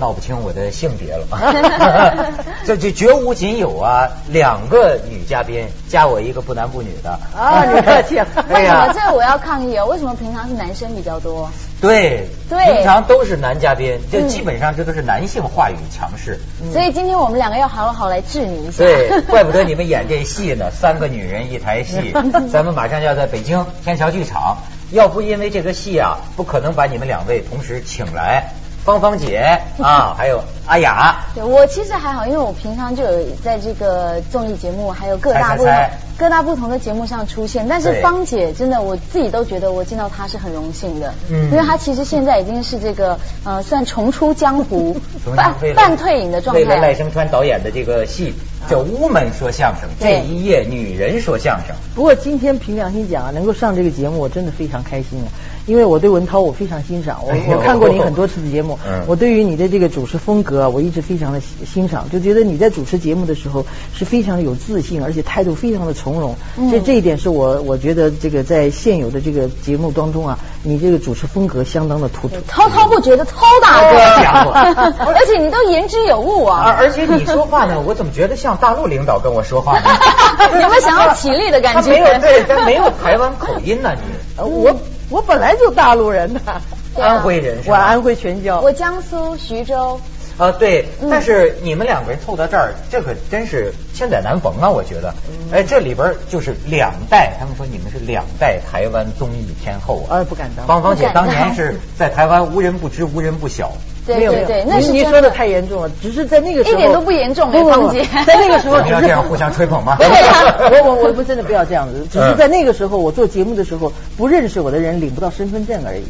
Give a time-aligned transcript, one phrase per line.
[0.00, 2.34] 闹不清我的性别了。
[2.66, 7.10] 这这绝无仅有啊，两个女嘉宾加我一个不男不女的。
[7.36, 8.26] 啊，你客气了。
[8.50, 8.92] 为什么？
[8.92, 9.84] 这我要抗议啊！
[9.84, 11.48] 为什么平常是男生比较多？
[11.80, 16.38] 对对平常都是男嘉宾，这基本上这都是男性话语强势。
[16.72, 18.84] 所以今天我们两个要好好来治你一下。
[18.84, 22.12] 对， 怪不得你们演这戏呢，三个女人一台戏，
[22.52, 24.56] 咱们马上就要在北京天桥剧场。
[24.92, 28.52] 要不因为这个戏啊，不可能把你们两位同时请来。
[28.84, 31.16] 芳芳姐啊， 还有阿雅。
[31.34, 37.66] 对我其实还好，因为我平常就有在这个综艺节目，还有各大不同猜猜猜各大不同的节目上出现。
[37.66, 44.94] 但是对芳姐真的，我自己都觉得我见到她是很荣幸的，嗯因为她其实现在已经是这个呃算重出江湖
[45.34, 46.90] 半半退隐的状为了赖。
[47.00, 48.34] 声川导演的这个戏
[48.68, 51.74] 叫《屋门说相声》，这对一夜女人说相声。
[51.94, 55.28] 不过今天凭良心讲啊，能够上这个节目，我真的非常开心啊！
[55.66, 66.34] 因为我对文涛我非常欣赏，我哎我看过你很多次的节目嗯，我对于你的这个主持风格啊，我一直非常的欣赏，就觉得你在主持节目的时候是非常的有自信，而且态度非常的从容。
[66.56, 72.34] 嗯这这一点是我我觉得这个在现有的这个节目当中啊，你这个主持风格相当的突出。
[72.48, 76.74] 滔滔不绝的滔大哥， 而且你都言之有物啊！
[76.78, 79.88] 而且你说话呢，我怎么觉得像大陆领导跟我说话呢？
[80.60, 81.90] 有没有想要起立的感觉？
[81.92, 84.00] 没有对，他没有台湾口音呢，你
[84.36, 84.74] 呃 我
[85.10, 86.62] 我本来就大陆人呐，啊
[87.00, 87.58] 安徽人？
[87.66, 88.60] 我安徽全椒。
[88.60, 90.00] 我江苏徐州，
[90.40, 94.70] 啊，对，嗯但是你们两个人凑到这儿，这可真是千载难逢啊！
[94.70, 100.16] 我觉得，嗯哎，这里边就是两代，他们说你们是两代台湾综艺天后啊。
[100.16, 103.70] 呃不敢当芳芳姐当当年是在台湾无人不知，无人不晓。
[104.06, 109.94] 没有对对对，那您是您说的太严重了，只是在那个时候一点都不严重哎不不不芳姐 在那个时候 我们只是要这样互相吹捧吗？
[110.00, 116.02] 对呀，我我我不真的不要这样子，只是在那个时候我做节目的时候，不认识我的人领不到身份证而已。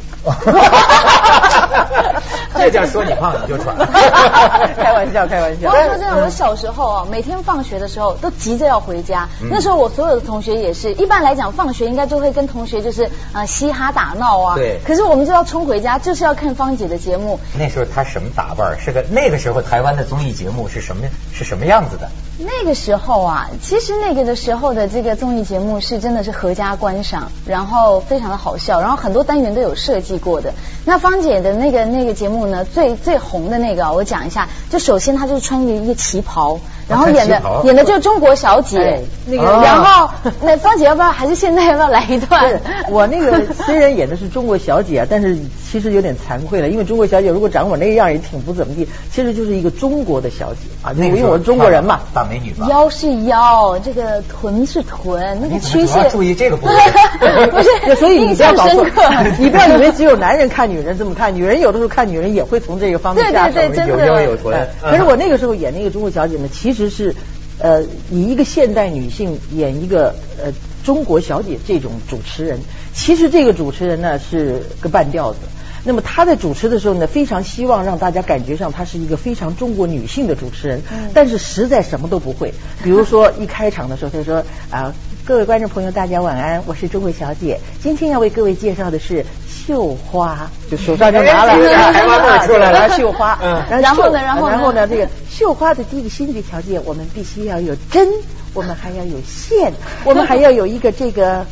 [2.58, 3.76] 这叫说你胖你就喘。
[4.76, 5.70] 开玩笑，开玩笑。
[5.70, 9.28] 我说真的，我小时候啊，每天放学的时候都急着要回家。
[9.42, 14.54] 嗯那时候我所有的同学也是，一般来讲放学应该就会跟同学就是啊嘻哈打闹啊。
[14.56, 17.38] 对可是我们就要冲回家，就是要看芳姐的节目。
[17.58, 18.78] 那时候她什么打扮？
[18.80, 22.08] 是个那个时候台湾的综艺节目是什么是什么样子的？
[22.38, 30.54] 那个时候啊，其实那个的时候的这个综艺节目是真的是合家观赏，然后非常的好笑，然后很多单元都有设计过的。
[30.86, 40.10] 那芳姐的那个那个节目最最红的那个，我讲一下，就首先他就是穿着一个旗袍，然后演的 演的就是中国小姐哎，那个啊然后
[40.42, 42.60] 那芳姐要不要还是现在要不要来一段？
[42.90, 45.38] 我那个 虽然演的是中国小姐啊，但是
[45.70, 52.00] 其实有点惭愧了，因为中国小姐如果长我那样也挺不怎么地，其实就是一个中国的小姐啊，因那个时候为我是中国人嘛。
[52.12, 52.66] 大美女嘛？
[52.68, 63.54] 腰是腰，这个臀是臀，那个曲线注意这个部分不是，所以你印不要搞错象深刻。，你不要以为只有男人看女人这么看，女人有的时候看女人也会从这个方面对下手。
[63.54, 64.66] 对对真的有腰有臀哎。
[64.82, 67.14] 可是我那个时候演那个中国小姐呢，其实是
[67.58, 70.52] 呃以一个现代女性演一个呃
[70.84, 72.60] 中国小姐这种主持人，
[72.94, 75.38] 其实这个主持人呢是个半吊子。
[75.82, 80.82] 那么她在主持的时候呢，非常希望让大家感觉上她是一个非常中国女性的主持人，
[81.14, 82.52] 但是实在什么都不会。
[82.82, 84.94] 比如说一开场的时候，她说啊，
[85.30, 91.52] 各位观众朋友，大家晚安，我是钟慧小姐，今天要为各位介绍的是绣花，就手上就拿了。
[91.52, 93.62] 哎台湾味儿出来了绣花，嗯。
[93.80, 98.08] 然后呢然后呢然后呢，这个绣花的第一个先决条件，我们必须要有针，
[98.54, 101.46] 我们还要有线，我们还要有一个这个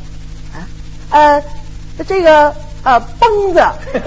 [0.52, 0.66] 啊
[1.10, 1.44] 呃
[2.04, 2.52] 这个。
[2.88, 3.60] 啊，绷子，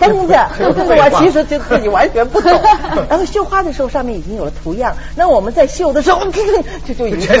[0.00, 2.50] 绷子，我其实就自己完全不懂。
[3.08, 6.20] 然后绣花的时候，上面已经有了图样，那我们在绣的时候，
[6.84, 7.28] 这就已经。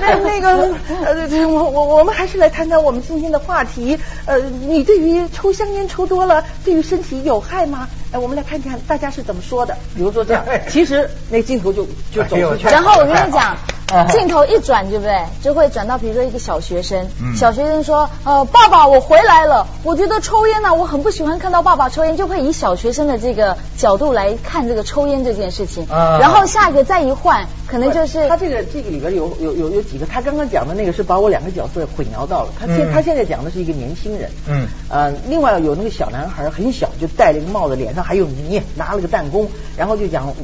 [0.00, 0.68] 那那个
[1.04, 3.96] 呃，我我我们还是来谈谈我们今天的话题。
[4.24, 7.86] 呃，你对于抽香烟抽多了，对于身体有害吗？
[8.12, 9.76] 哎，我们来看看大家是怎么说的。
[9.94, 12.72] 比如说这样，其实那镜头就就走出去了。
[12.72, 13.56] 然后我跟你讲
[13.88, 15.14] 啊，镜头一转，对不对？
[15.42, 19.66] 就会转到比如说一个小学生，嗯小学生说：“呃，爸爸，我回来了。
[19.82, 25.86] 我觉得抽烟呢、我很不喜欢看到爸爸抽烟，就会以小学生的这个角度来看这个抽烟这件事情。
[25.88, 32.48] 啊然后下一个再一换，可能就是他这个这个里边有有有有几个，他刚刚讲的那个是把我两个角色混淆到了。
[32.60, 40.34] 他现、嗯他现在讲的是一个年轻人，嗯呃，另外有那个小男孩很小，就戴了一个帽子，脸上还有泥，拿了个弹弓，然后就讲。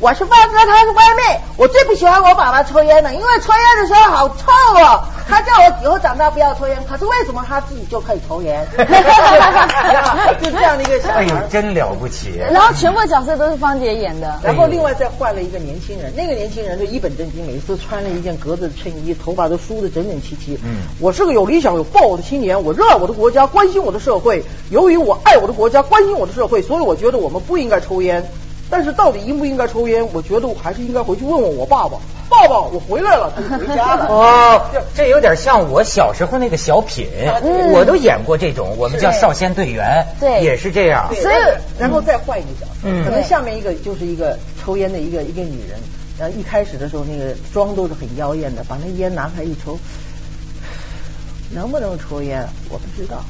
[0.00, 1.40] 我是方哥，他是外妹。
[1.56, 4.44] 我最不喜欢我爸爸抽烟了，因为抽烟的时候好臭
[4.80, 5.02] 哦。
[5.28, 8.64] 他叫我以后长大不要抽烟，可是为什么他自己就可以抽烟？
[10.40, 12.38] 就这样的一个小哎呦，真了不起。
[12.38, 14.38] 然后全部角色都是芳姐演的。
[14.40, 20.56] 然后另外再换了一个年轻人，那个年轻人就一本正经，每次穿了一件格子衬衣，头发都梳得整整齐齐。
[20.62, 24.44] 嗯，我是个有理想、有抱负的青年，我热爱我的国家，关心我的社会。
[24.70, 28.30] 由于我爱我的国家，关心我的社会，所以我觉得我们不应该抽烟。
[28.70, 30.06] 但是到底应不应该抽烟？
[30.12, 31.98] 我觉得我还是应该回去问问我爸爸。
[32.30, 34.06] 爸爸，我回来了，他就回家了。
[34.12, 34.60] 哦，
[34.94, 37.08] 这有点像我小时候那个小品，
[37.72, 41.08] 我都演过这种，我们叫少先队员，对，也是这样。
[41.14, 41.34] 所以，
[41.78, 45.80] 然后再换一个角色，可能下面一个就是一个抽烟的一个一个女人。
[46.18, 49.78] 然后一开始的时候，那个妆都是很妖艳的，把那烟拿开一抽，
[51.50, 53.24] 能不能抽烟我不知道，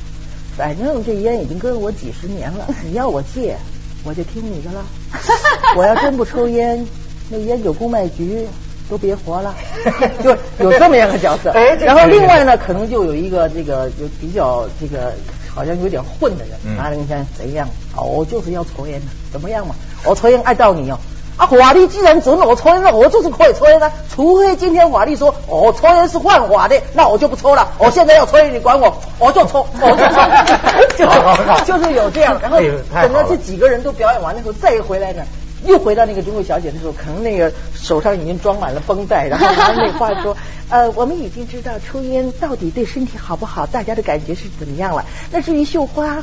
[0.56, 3.56] 反正这烟已经跟了我几十年了，你要我戒。
[4.04, 4.84] 我就听你的了。
[5.76, 6.86] 我要真不抽烟，
[7.28, 8.46] 那烟酒公卖局
[8.88, 9.54] 都别活了。
[10.22, 10.30] 就
[10.64, 11.52] 有这么样的角色。
[11.86, 15.12] 然后另外呢，可能就有一个这个有比较这个
[15.54, 17.68] 好像有点混的人，拿着根烟怎样？
[17.96, 19.74] 我就是要抽烟的，怎么样嘛？
[20.04, 20.98] 我抽烟爱到你哦。
[21.38, 23.90] 啊，法律既然准我抽烟，那我就是可以抽烟的。
[24.12, 27.72] 除非今天法律说，哦，抽烟是犯法的，那我就不抽了。
[27.78, 30.18] 我现在要抽烟，你管我，我就抽，我就抽。
[31.64, 35.22] 就 就是有这样，然后等到这几个人都表演完了以后，再回来呢，
[35.64, 40.36] 又回到那个中国小姐的时候，可能那个手上已经装满了绷带，然后拿那话说，
[40.70, 45.04] 呃，我们已经知道抽烟到底对身体好不好，大家的感觉是怎么样了。
[45.30, 46.18] 那至于绣花。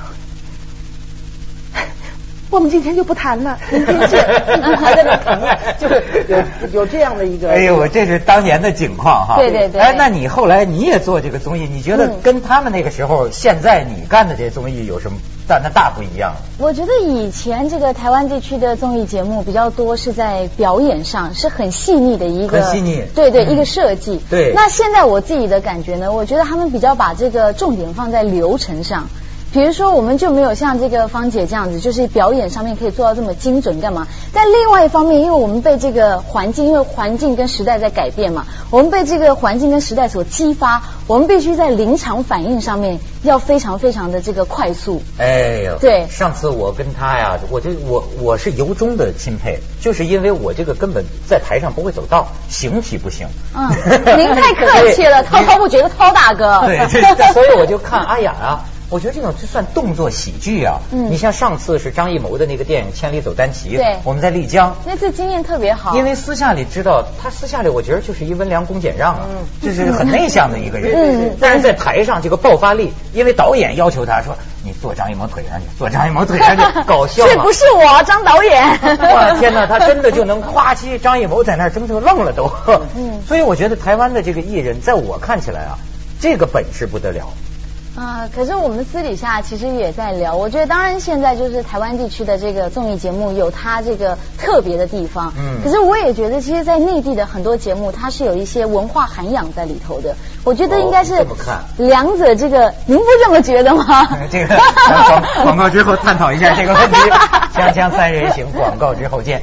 [2.56, 3.60] 我们今天就不谈了。
[4.78, 6.38] 还在那谈啊，就是有
[6.72, 7.52] 有这样的一个。
[7.52, 9.36] 哎呦，这是当年的景况哈。
[9.38, 9.82] 对对对。
[9.82, 15.18] 哎，那你后来你也做这个综艺，你觉得跟他们那个时候，现在你干的这些综艺有什么
[15.48, 16.34] 大那大不一样？
[16.58, 22.62] 我觉得以前这个台湾地区的综艺节目比较多是在表演上是很细腻的一个。
[22.62, 23.04] 很细腻。
[23.14, 24.22] 对对，一个设计。
[24.30, 24.54] 对。
[24.56, 29.10] 那现在我自己的感觉呢，我觉得他们比较把这个重点放在流程上。
[29.56, 34.06] 比如说，我们就没有像这个芳姐这样子，就是表演上面可以做到这么精准，干嘛？
[34.34, 45.02] 但另外一方面，因为我们被这个环境，因为环境跟时代在改变嘛，我们被这个环境跟时代所激发，我们必须在临场反应上面要非常非常的这个快速。
[45.18, 53.26] 哎呦，对，上次我跟他呀，我就我我是由衷的钦佩，就是因为我这个根本在台上不会走道，形体不行。
[53.56, 53.70] 嗯，
[54.18, 56.60] 您太客气了， 滔滔不绝的涛大哥。
[56.66, 56.86] 对，
[57.32, 58.66] 所以我就看阿雅啊。
[58.90, 60.80] 我觉得这种就算动作喜剧啊。
[60.92, 61.12] 嗯。
[61.12, 64.76] 你像上次是张艺谋的那个电影《千里走单骑》，对，我们在丽江。
[64.86, 65.96] 那次经验特别好。
[65.96, 69.26] 因为私下里知道，他私下里我觉得就是一温良恭俭让啊，
[69.62, 70.94] 就是很内向的一个人。
[70.96, 71.38] 嗯。
[71.40, 77.26] 但是在台上这个爆发力，因为导演要求他说：“你坐张艺谋腿上去，坐张艺谋腿上去，搞笑。
[77.30, 78.64] ”这不是我，张导演。
[78.82, 82.52] 我的天哪，他真的就能夸起张艺谋在那儿真就愣了都。
[82.96, 83.22] 嗯。
[83.28, 85.78] 所以我觉得台湾的这个艺人，在我看起来啊，
[86.20, 87.28] 这个本事不得了。
[87.96, 90.36] 啊，可是我们私底下其实也在聊。
[90.36, 95.32] 我觉得当然现在就是台湾地区的这个综艺节目有它这个特别的地方。
[95.38, 95.64] 嗯。
[95.64, 100.14] 可是我也觉得，其实，在内地的很多节目，它是有一些文化涵养在里头的。
[100.44, 101.26] 我觉得应该是
[101.78, 104.06] 两者这个，您不这么觉得吗？
[104.30, 104.60] 这个
[105.44, 106.98] 广告之后探讨一下这个问题。
[107.56, 109.42] 锵锵三人行，广告之后见。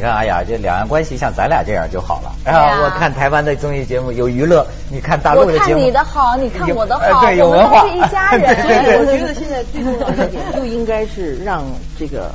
[0.00, 2.50] 你看，哎呀，这两岸关系像咱俩这样就好了。
[2.50, 5.72] 啊，我看台湾的综艺节目有娱乐，你看大陆的节目。
[5.72, 8.40] 我看你的好，你看我的好，对，有文化，一家 人。
[8.66, 11.66] 对对对，我觉得现在最重要的一点就应该是让
[11.98, 12.32] 这个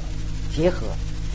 [0.55, 0.85] 结合。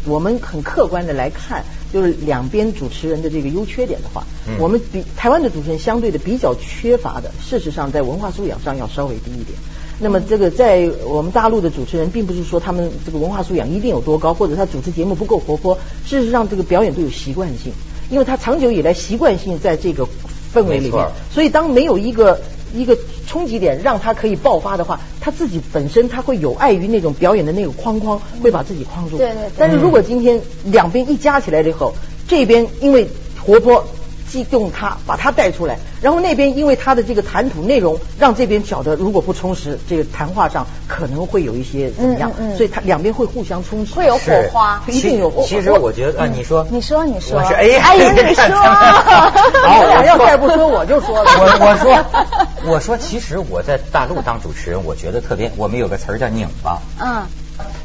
[0.06, 4.22] 我们很客观的来看，就是两边主持人的这个优缺点的话，
[4.60, 9.58] 我们比台湾的主持人相对的比较缺乏的，事实上在文化素养上要稍微低一点。
[10.02, 15.78] 那么这个在我们大陆的主持人，并不是说他们这个文化素养一定有多高，或者他主持节目不够活泼。
[16.06, 17.70] 事实上，这个表演都有习惯性，
[18.10, 20.08] 因为他长久以来习惯性在这个
[20.54, 22.40] 氛围里面，所以当没有一个
[22.74, 29.18] 一个冲击点让他可以爆发的话，他自己本身他会有碍于那种表演的那个框框，会把自己框住。
[29.18, 29.50] 对对。
[29.58, 31.92] 但是如果今天两边一加起来了以后，
[32.26, 33.06] 这边因为
[33.38, 33.84] 活泼。
[34.30, 45.30] 激动他，把他带出来，然后那边因为他的这个谈吐内容，让这边觉得如果不充实，这个谈话上可能会有一些怎么样，所以他两边会互相充实，会有火花，一定有。
[45.46, 48.44] 其实我觉得，啊，你说，你说，你说，我是哎呀，哎呀，你说，
[49.66, 57.26] 我俩要再不说，我就说了，我我说，我说，其实我在大陆当主持人，我觉得特别，我们有个词儿叫拧巴，嗯，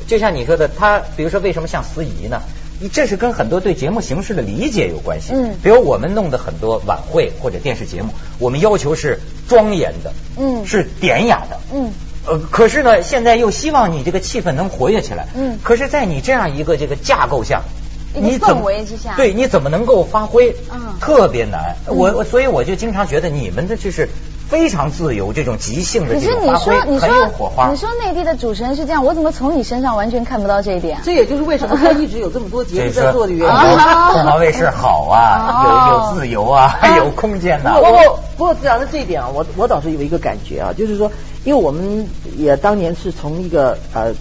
[0.07, 2.39] 就像你说的，他比如说为什么像司仪呢？
[2.79, 5.31] 你这是跟很多对节目形式的理解有关系。
[5.33, 11.91] 嗯，比如我们弄的很多晚会或者电视节目，我们要求是庄严的，嗯，是典雅的，嗯，
[12.25, 17.61] 呃，可是呢，现在又希望你这个气氛能活跃起来，嗯，可是，在你这样一个这个架构下，
[18.13, 20.55] 你氛围之下，对，你怎么能够发挥？
[20.73, 21.75] 嗯，特别难。
[21.87, 24.09] 我我所以我就经常觉得你们的就是
[24.49, 27.77] 非常自由，这种即兴的可是这种发你说挥很有你说火花你。
[27.77, 30.99] 说内地的主持人是这样，我怎么从你身上完全看不到这一点？
[31.03, 33.55] 这也就是为什么他一直有这么多节目这在做的原因。
[33.55, 37.81] 凤啊凰卫视好啊，有哦有自由啊， 有空间呐不。
[37.81, 41.09] 过不过讲到这一点啊，我我倒是有一个感觉啊，就是说，
[41.43, 44.13] 因为我们也当年是从一个呃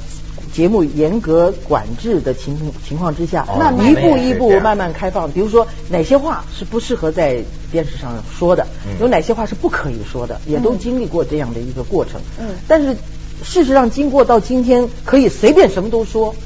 [0.54, 2.56] 节目严格管制的情
[2.86, 5.30] 情况之下，哦那一步一步慢慢开放。
[5.32, 7.42] 比如说哪些话是不适合在
[7.72, 12.20] 电视上说的，嗯有哪些话是不可以说的，也都经历过这样的一个过程。
[12.38, 12.96] 嗯但是
[13.42, 16.36] 事实上，经过到今天可以随便什么都说，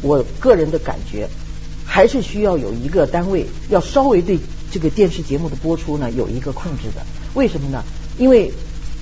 [0.00, 1.28] 我个人的感觉，
[1.84, 4.38] 还是需要有一个单位要稍微对
[4.72, 7.02] 这个电视节目的播出呢有一个控制的。
[7.34, 7.84] 为什么呢？
[8.16, 8.50] 因为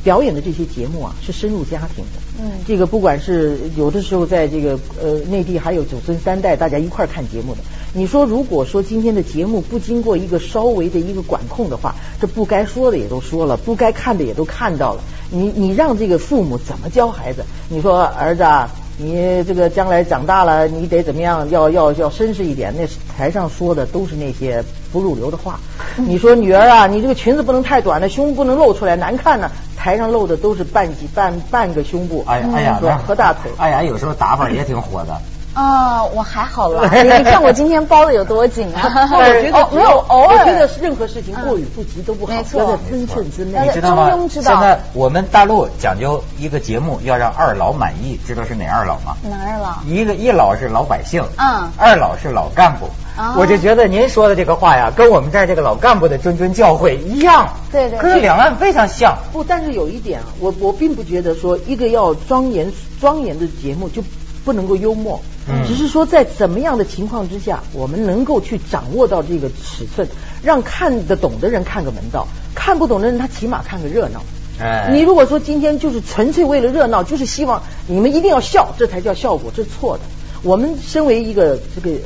[0.03, 2.21] 表演的这些节目啊是深入家庭的。
[2.67, 7.61] 这个不管是有的时候在这个呃内地还有祖孙三代大家一块儿看节目的。
[7.93, 15.03] 你说如果说今天的节目不经过一个稍微的一个管控的话，这不该说的也都说了，不该看的也都看到了。
[15.33, 17.45] 你你让这个父母怎么教孩子？
[17.69, 18.71] 你说儿子啊，
[19.03, 21.49] 你这个将来长大了，你得怎么样？
[21.51, 22.75] 要要要绅士一点。
[22.77, 25.59] 那台上说的都是那些不入流的话。
[25.97, 29.51] 你说女儿啊，你这个裙子不能太短了，胸不能露出来，难看呢。
[29.77, 33.51] 台上露的都是半几半半个胸部，哎呀哎呀，和和大腿。
[33.57, 35.17] 哎呀，有时候打扮也挺火的。
[35.53, 39.09] 啊，我还好了，你 你看我今天包的有多紧啊！
[39.13, 49.17] 我觉得哦没有偶尔，我觉得任何事情过与不及都不好，没错要在分寸之内你知道吗现在我们大陆讲究一个节目要让二老满意，知道是哪二老吗？
[49.23, 49.83] 哪二老？
[49.87, 52.87] 一个一老是老百姓，嗯二老是老干部。
[53.19, 59.15] 哦我就觉得您说的这个话呀，跟我们这儿这个老干部的谆谆教诲一样，对对可是两岸非常像。
[59.33, 64.01] 不，但是有一点啊，我我并不觉得说一个要庄严庄严的节目就
[64.45, 70.09] 不能够幽默，嗯只是说在怎么样的情况之下，我们能够去掌握到这个尺寸，
[70.43, 74.23] 让看得懂的人看个门道，看不懂的人他起码看个热闹。
[74.59, 80.03] 哎你如果说今天就是纯粹为了热闹，就是希望你们一定要笑，这才叫效果，这是错的。
[80.43, 81.97] 我们身为一个这个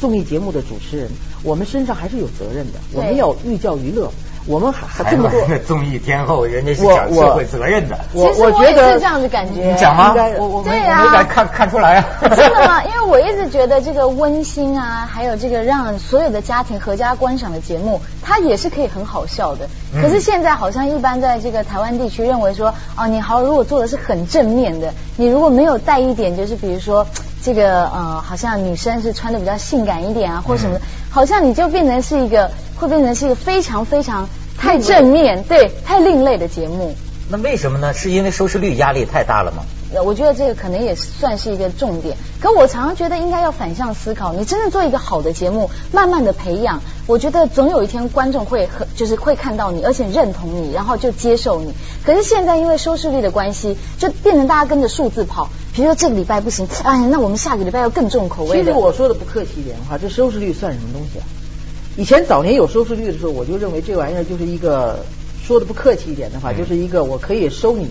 [0.00, 1.10] 综艺节目的主持人，
[1.42, 4.10] 我们身上还是有责任的，我们要寓教于乐。
[4.46, 7.98] 我们还还还这么多有，综艺天后，人家是讲社会责任的。
[8.12, 9.62] 我其实我我觉得是这样的感觉。
[9.62, 10.14] 你讲吗？
[10.38, 12.04] 我我没对啊我没敢看看出来啊。
[12.36, 12.82] 真的吗？
[12.84, 19.68] 因为我一直觉得这个温馨啊，还有这个让所有的家庭合家观赏的节目，它也是可以很好笑的。
[19.94, 27.06] 嗯可是现在好像一般在这个台湾地区认为说，哦，你好，如果做的是很正面的，你如果没有带一点，就是比如说
[27.42, 34.28] 这个呃，好像女生是穿的比较性感一点啊，或什么的，好像你就变成是一个会变成是一个非常非常
[34.58, 36.96] 太正面，对，太另类的节目。
[37.28, 37.92] 那为什么呢？
[37.92, 39.62] 是因为收视率压力太大了吗？
[39.94, 42.16] 呃我觉得这个可能也算是一个重点。
[42.40, 51.72] 可我常常觉得应该要反向思考，你真正做一个好的节目，慢慢的培养，我觉得总有一天观众会很就是会看到你，而且认同你，然后就接受你。
[52.04, 55.48] 可是现在因为收视率的关系，就变成大家跟着数字跑。
[55.74, 58.64] 比如说这个礼拜不行，哎，那我们下个礼拜要更重口味的。
[58.64, 61.24] 其实我说的不客气一点的话，这收视率算什么东西啊？
[61.96, 65.04] 以前早年有收视率的时候，我就认为这玩意儿就是一个
[65.42, 67.88] 说的不客气一点的话，嗯就是一个我可以收你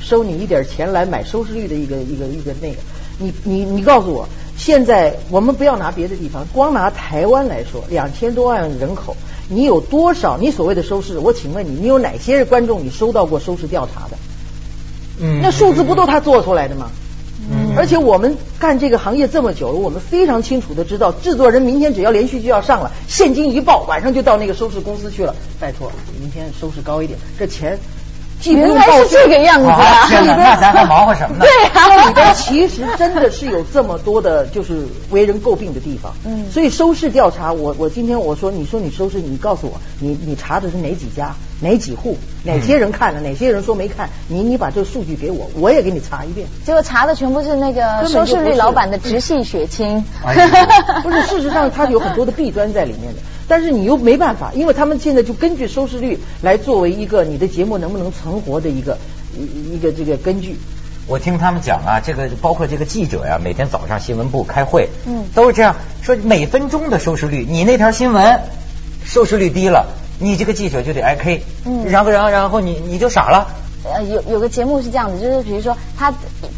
[0.00, 2.76] 收你一点钱来买收视率的一个一个一个那个。
[3.18, 9.16] 你你你告诉我，现在我们不要拿别的地方，光拿台湾来说，两千多万人口，
[9.48, 11.18] 你有多少你所谓的收视？
[11.18, 14.16] 我请问你，你有哪些观众你收到过收视调查的？
[15.18, 16.90] 嗯那数字不都他做出来的吗？
[17.50, 25.34] 嗯而且我们干这个行业这么久了，我们非常清楚的知道，制作人明天只要连续剧要上了，现金一报，晚上就到那个收视公司去了。
[25.58, 27.78] 拜托，明天收视高一点，这钱
[28.44, 30.06] 原来是用报税这个样子啊啊！
[30.08, 31.44] 天哪那咱还忙活什么呢？
[31.46, 36.12] 对啊，里边其实真的是有这么多的，就是为人诟病的地方。
[36.24, 46.46] 嗯所以收视调查，我我今天我说，你说你收视，你告诉我，你你查的是哪几家、哪几户、哪些人看了，哪些人说没看，你你把这个数据给我，我也给你查一遍。
[46.64, 50.04] 结果查的全部是那个收视率老板的直系血亲。
[51.02, 58.98] 不是，事实上它有很多的弊端在里面的，但是你又没办法，因为他们现在就根据收视率来作为一个你的节目能不能存活的一个
[59.36, 60.56] 一一个这个根据。
[61.06, 68.40] 我听他们讲啊，这个包括这个记者呀、每天早上新闻部开会，嗯都是这样说，每分钟的收视率，你那条新闻
[69.04, 69.86] 收视率低了，
[70.18, 73.46] 你这个记者就得挨 K，嗯然后然后然后你你就傻了，
[73.84, 76.12] 呃，有有个节目是这样子，就是比如说他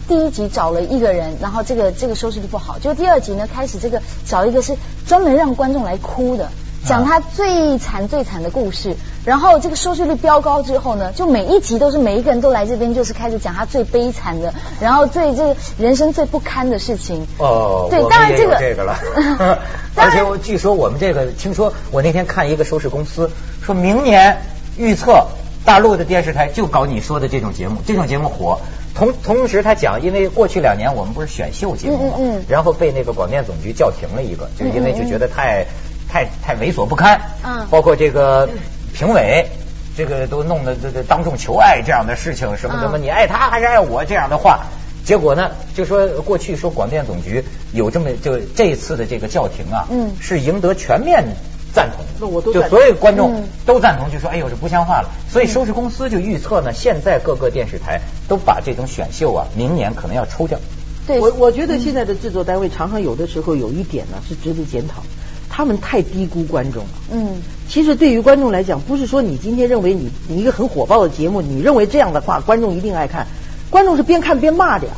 [0.08, 4.74] 第一集找了一个人，然后这个这个收视率不好，就第二集呢开始这个找一个是
[5.06, 6.48] 专门让观众来哭的。
[6.88, 17.26] 讲他最惨最惨的故事，然后这个收视率飙高之后呢，就每一集都是每一个人都来这边，就是开始讲他最悲惨的，然后最这个人生最不堪的事情。
[17.38, 18.98] 哦，对当然这个有这个了
[19.94, 23.30] 而且我据说我们这个，听说我那天看一个收视公司，
[23.62, 24.38] 说明年
[24.78, 25.26] 预测
[25.64, 28.58] 大陆的电视台就搞你说的这种节目，这种节目火。
[28.94, 35.66] 同同时，他讲，因为过去两年我们不是选秀节目嘛，嗯嗯嗯然后被那个广电总局叫停了一个，就因为就觉得太
[36.08, 37.66] 太太猥琐不堪，嗯。
[37.70, 38.48] 包括这个
[38.94, 39.46] 评委。
[39.96, 43.02] 这个都弄得这这当众求爱这样的事情，什么什么嗯。
[43.02, 44.60] 你爱他还是爱我这样的话，
[45.04, 50.12] 结果呢，就说过去说广电总局有这么就这一次的这个叫停啊，嗯。
[50.20, 51.24] 是赢得全面
[51.74, 53.48] 赞同，那我都就所有观众嗯。
[53.66, 55.10] 都赞同，就说哎呦这不像话了。
[55.28, 60.60] 所以收视公司就预测呢，现在各个电视台都把这种选秀啊，明年可能要抽掉。
[61.08, 65.02] 对，我我觉得现在的制作单位常常有的时候有一点呢是值得检讨，
[65.58, 66.90] 他们太低估观众了。
[67.10, 73.26] 嗯其实对于观众来讲，不是说你今天认为你你一个很火爆的节目，你认为这样的话观众一定爱看，
[73.68, 74.92] 观众是边看边骂的呀。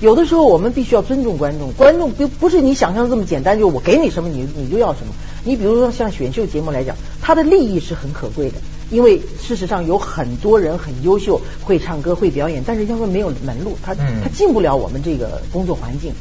[0.00, 5.12] 有的时候我们必须要尊重观众，观众不不是你想象的这么简单，就我给你什么你你就要什么。
[5.44, 8.56] 你比如说像选秀节目来讲，它的利益是很可贵的，
[8.90, 16.12] 因为事实上有很多人很优秀，会唱歌会表演，但是因为没有门路，他嗯他进不了我们这个工作环境。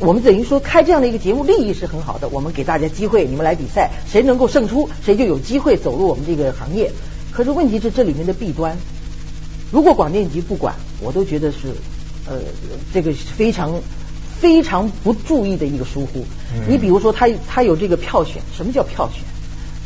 [0.00, 2.28] 我们等于说开这样的一个节目，利益是很好的。
[2.28, 6.90] 我们给大家机会，你们来比赛，谁能够胜出，谁就有机会走入我们这个行业。
[7.30, 8.76] 可是问题是这里面的弊端，
[9.70, 11.68] 如果广电局不管，我都觉得是
[12.28, 12.40] 呃
[12.92, 13.80] 这个非常
[14.40, 16.24] 非常不注意的一个疏忽。
[16.54, 19.22] 嗯你比如说他他有这个票选，什么叫票选？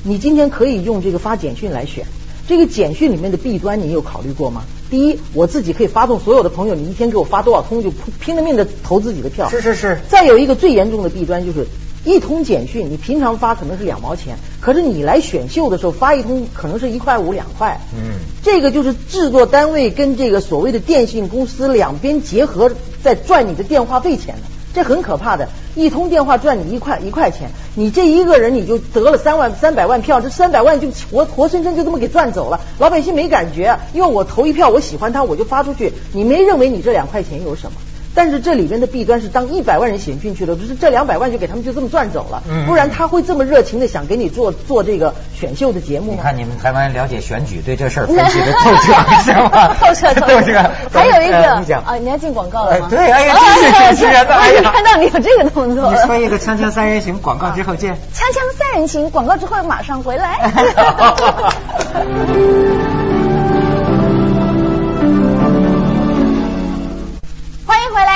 [0.04, 2.06] 你今天可以用这个发简讯来选，
[2.46, 4.64] 这个简讯里面的弊端你有考虑过吗？
[4.90, 7.90] 第一，我自己可以发动所有的朋友，你一天给我发多少通，就
[8.20, 9.48] 拼了命的投自己的票。
[9.50, 11.66] 是是是再有一个最严重的弊端就是，
[12.04, 17.80] 一通简讯你平常发可能是两毛钱，可是你来选秀的时候发一通可能是一块五两块。
[17.94, 24.42] 嗯这个就是制作单位跟这个所谓的电信公司两边结合，在赚你的电话费钱的，
[24.78, 25.48] 这很可怕的。
[25.74, 37.72] 一通电话赚你一块一块钱，你这一个人你就得了三万三百万票，这三百万就活活生生就这么给赚走了，老百姓没感觉，因为我投一票我喜欢他，我就发出去，你没认为你这两块钱有什么？
[38.18, 46.16] 但是这里边的弊端是，当一百万人选进去了，就是这两百万就给他们就这么赚走了，嗯不然他会这么热情的想给你做做这个选秀的节目吗？
[46.16, 49.72] 你看你们台湾了解选举，对这事儿分析的透彻是吗？
[49.78, 50.52] 透彻透透彻。
[50.92, 52.88] 还有一个呃你讲啊，你要进广告了吗？
[52.90, 55.92] 哎对哎呀真是主持人的哎呀看到你有这个动作。
[55.92, 57.94] 你说一个《锵锵三人行》广告之后见。
[57.94, 60.50] 锵锵三人行，广告之后马上回来。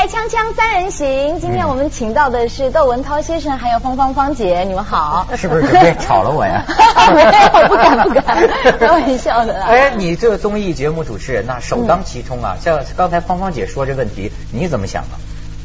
[0.03, 1.37] 来，《锵锵三人行》。
[1.41, 5.29] 今天我们请到的是窦文涛先生，还有芳芳芳姐，你们好。
[5.37, 6.65] 是不是准备炒了我呀
[7.15, 8.49] 没有，不敢不敢，
[8.81, 9.67] 开玩笑的啦。
[9.67, 12.57] 哎，你这个综艺节目主持人呐，首当其冲啊！
[12.61, 15.15] 像刚才芳芳姐说这问题，你怎么想啊？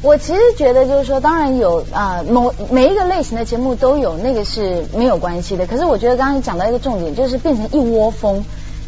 [0.03, 5.65] 我其实觉得就是说，当然有啊、某每一个类型的节目都有，那个是没有关系的。
[5.65, 8.45] 可是我觉得刚刚讲到一个重点，就是变成一窝蜂。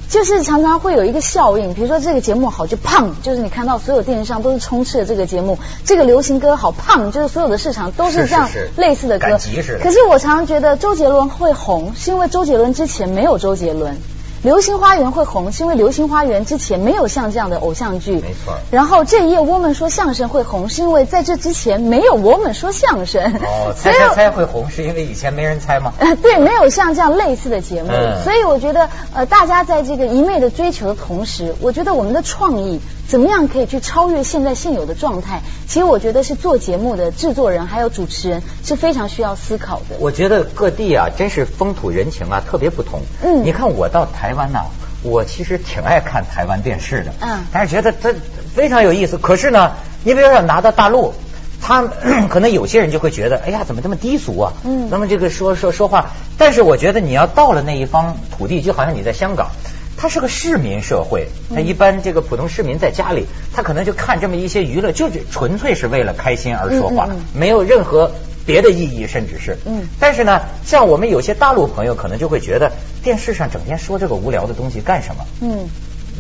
[0.10, 9.38] 就是常常会有一个效应，比如说这个节目好就胖，就是你看到所有电视上都是充斥着这个节目，这个流行歌好胖，就是所有的市场都是这样类似的歌。
[9.82, 13.98] 可是我常常觉得周杰伦会红，是因为周杰伦之前没有周杰伦。
[14.42, 18.14] 流星花园会红，是因为流星花园之前没有像这样的偶像剧。
[18.14, 23.22] 没错然后这一夜我们说相声会红，是因为在这之前没有我们说相声。
[23.44, 25.94] 哦， 猜猜猜会红，是因为以前没人猜吗？
[26.00, 35.42] 呃，对，没有像这样类似的节目，嗯所以我觉得，呃，大家在这个一昧的追求的同时，我觉得我们的创意怎么样可以去超越现在现有的状态？
[35.68, 39.98] 其实我觉得是做节目的制作人还有主持人是非常需要思考的。
[40.00, 43.02] 我觉得各地啊，真是风土人情啊特别不同。
[43.22, 44.66] 嗯你看我到台湾呐、
[45.04, 47.14] 我其实挺爱看台湾电视的。
[47.22, 48.14] 嗯但是觉得它
[48.56, 49.18] 非常有意思。
[49.18, 51.14] 可是呢，你比如说拿到大陆。
[51.62, 51.84] 他
[52.32, 54.54] 可能有些人就会觉得，哎呀，怎么这么低俗啊？
[54.64, 59.50] 嗯那么这个说说说话，但是我觉得你要到了那一方土地，就好像你在香港，
[59.98, 68.10] 它是个市民社会，他一般这个普通市民在家里，他可能就看这么一些娱乐，就是纯粹是为了开心而说话，没有任何
[68.50, 69.56] 别的意义，甚至是。
[69.68, 72.72] 嗯但是呢，像我们有些大陆朋友可能就会觉得，
[73.04, 75.24] 电视上整天说这个无聊的东西干什么？
[75.42, 75.70] 嗯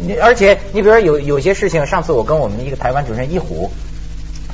[0.02, 3.72] 你而且你比如说有有些事情，上次我跟我们一个台湾主持人一虎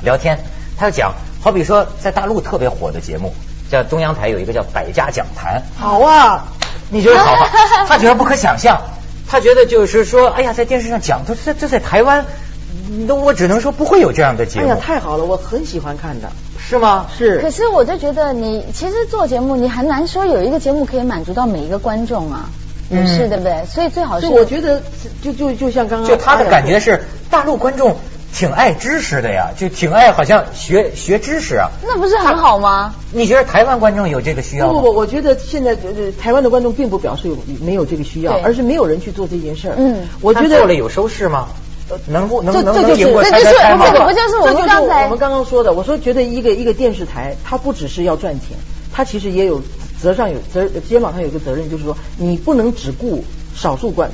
[0.02, 0.38] 聊天，
[0.78, 3.34] 他就讲，好比说在大陆特别火的节目，
[3.70, 6.46] 叫中央台有一个叫《百家讲坛》，好啊，
[6.88, 7.46] 你觉得好吗？
[7.86, 8.80] 他觉得不可想象，
[9.28, 12.24] 他觉得就是说，哎呀，在电视上讲，他这这在台湾，
[13.06, 16.32] 那我只能说不会有这样的节目，哎呀，太好了，我很喜欢看的。
[16.68, 17.06] 是吗？
[17.16, 22.50] 是可是我就觉得你其实做节目，你很难说有一个节目可以满足到每一个观众啊，
[22.90, 23.64] 也嗯是对不对？
[23.66, 24.82] 所以最好是我觉得
[25.22, 27.00] 就就就像刚刚就他的感觉是，
[27.30, 27.96] 大陆观众
[28.34, 31.70] 挺爱知识的呀，就挺爱好像学学知识啊。
[31.86, 32.92] 那不是很好吗？
[33.12, 34.72] 你觉得台湾观众有这个需要吗？
[34.72, 39.74] 不不不，我觉得现在呃台湾的观众并不表示有没有这个需要，而是没有人去做这件事儿。
[39.78, 41.46] 嗯我觉得他做了有收视吗？
[42.06, 44.04] 能不能能这这就是能赢过这就是拆拆吗这？
[44.04, 45.72] 不就是我们这就是刚才我们刚刚说的？
[45.72, 48.56] 我说觉得一个一个电视台，它不只是要赚钱，
[48.92, 49.62] 它其实也有
[50.00, 54.10] 责上有责肩膀上有个责任，就是说你不能只顾少数观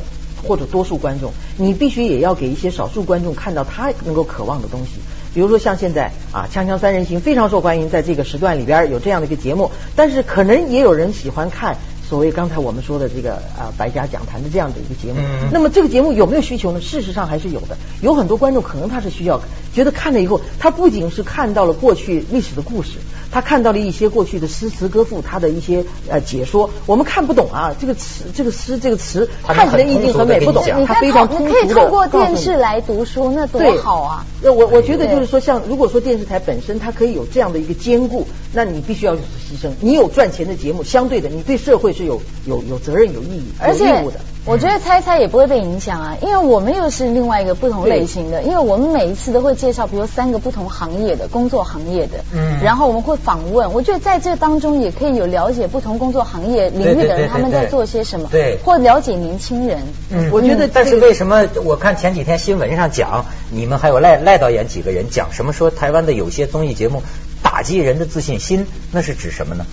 [0.46, 5.00] 或者多数观众，你必须也要给一些少数观众看到他能够渴望的东西。
[5.34, 11.78] 比如说像现在啊，《锵锵三人行》非常受欢迎，在这个时段里边有这样的一个节目，但是可能也有人喜欢看
[12.12, 15.18] 所谓刚才我们说的这个啊百家讲坛的这样的一个节目。
[15.18, 16.78] 嗯那么这个节目有没有需求呢？
[16.78, 19.40] 事实上还是有的，有很多观众可能他是需要，
[19.74, 22.98] 觉得看了以后，他不仅是看到了过去历史的故事，
[23.30, 34.26] 他看到了一些过去的诗词歌赋，他的一些呃解说，我们看不懂啊，这个词这个诗这个词看起来意境很美，不懂他非常透通俗的你可以透过电视来读书，那多对好啊！
[34.42, 39.70] 那我我觉得对就是说，像如果说电视台本身它可以有这样的一个兼顾，那你必须要有牺牲。
[39.80, 44.20] 你有赚钱的节目，相对的，你对社会是有有有责任、有意义、有义务的。
[44.44, 52.58] 我觉得猜猜也不会被影响啊，因为我们又是另外一个不同类型的，因为我们每一次都会介绍，比如三个不同行业的工作行业的，嗯。
[52.60, 58.58] 然后我们会访问，我觉得在这当中也可以有了解不同工作行业领域的人他们在做些什么，对。
[58.64, 59.78] 或了解年轻人。
[60.10, 60.28] 嗯。
[60.32, 67.04] 我觉得但是为什么我看前几天新闻上讲，你们还有赖赖导演几个人讲什么说台湾的有些综艺节目
[67.44, 69.64] 打击人的自信心，那是指什么呢？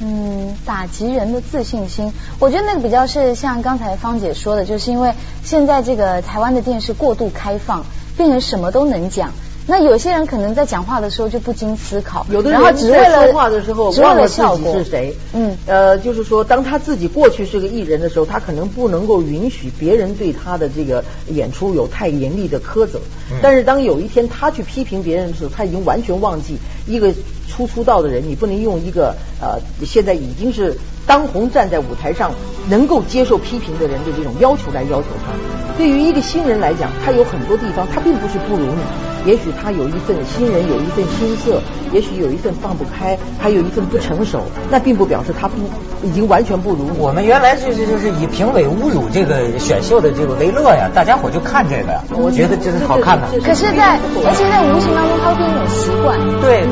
[0.00, 0.33] 嗯，
[0.64, 5.12] 打击人的自信心，我觉得那个比较是像刚才芳姐说的，就是因为
[5.42, 7.84] 现在这个台湾的电视过度开放，
[8.16, 9.30] 变成什么都能讲。
[9.66, 15.16] 那有些人可能在讲话的时候就不经思考，有的人在只为了说话的时候忘了自己是谁。
[15.32, 23.00] 嗯，呃，就是说，当他自己过去是个艺人的时候，他可能不能够允许别人对他的这个演出有太严厉的苛责。
[23.30, 27.10] 嗯但是当有一天他去批评别人的时候，他已经完全忘记一个
[27.48, 32.32] 初出道的人，你不能用一个呃现在已经是当红站在舞台上
[32.68, 35.32] 能够接受批评的人的这种要求来要求他。
[35.78, 39.13] 对于一个新人来讲，他有很多地方他并不是不如你。
[39.24, 41.60] 也许他有一份新人，有一份心涩，
[41.92, 45.54] 也许有一份放不开，还有一份不成熟，那并不表示他不
[46.02, 46.90] 已经完全不如。
[46.98, 53.26] 我们原来就是就是以评委侮辱这个选秀的这个为乐呀，大家伙就看这个呀，我觉得这是好看的。
[53.40, 56.18] 可是在，而且在无形当中，他会变成一种习惯。
[56.40, 56.66] 对